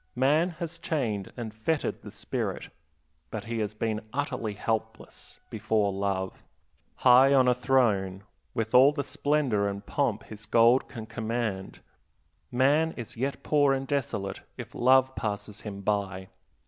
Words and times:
Man 0.15 0.49
has 0.57 0.79
chained 0.79 1.31
and 1.37 1.53
fettered 1.53 2.01
the 2.01 2.09
spirit, 2.09 2.69
but 3.29 3.43
he 3.43 3.59
has 3.59 3.75
been 3.75 4.01
utterly 4.11 4.55
helpless 4.55 5.39
before 5.51 5.93
love. 5.93 6.43
High 6.95 7.35
on 7.35 7.47
a 7.47 7.53
throne, 7.53 8.23
with 8.55 8.73
all 8.73 8.93
the 8.93 9.03
splendor 9.03 9.67
and 9.69 9.85
pomp 9.85 10.23
his 10.23 10.47
gold 10.47 10.89
can 10.89 11.05
command, 11.05 11.81
man 12.51 12.93
is 12.97 13.15
yet 13.15 13.43
poor 13.43 13.75
and 13.75 13.85
desolate, 13.85 14.41
if 14.57 14.73
love 14.73 15.13
passes 15.15 15.61
him 15.61 15.81
by. 15.81 16.29